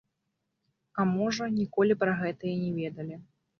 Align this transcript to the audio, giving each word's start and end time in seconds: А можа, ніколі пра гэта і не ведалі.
А 1.03 1.05
можа, 1.17 1.51
ніколі 1.59 1.99
пра 2.01 2.17
гэта 2.25 2.43
і 2.55 2.57
не 2.65 2.69
ведалі. 2.83 3.15